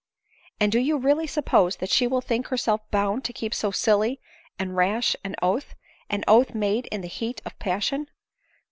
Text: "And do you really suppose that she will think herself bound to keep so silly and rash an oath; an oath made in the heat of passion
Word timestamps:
"And 0.59 0.71
do 0.71 0.79
you 0.79 0.97
really 0.97 1.27
suppose 1.27 1.75
that 1.75 1.91
she 1.91 2.07
will 2.07 2.21
think 2.21 2.47
herself 2.47 2.81
bound 2.89 3.23
to 3.25 3.33
keep 3.33 3.53
so 3.53 3.69
silly 3.69 4.19
and 4.57 4.75
rash 4.75 5.15
an 5.23 5.35
oath; 5.43 5.75
an 6.09 6.23
oath 6.27 6.55
made 6.55 6.87
in 6.87 7.01
the 7.01 7.07
heat 7.07 7.39
of 7.45 7.59
passion 7.59 8.09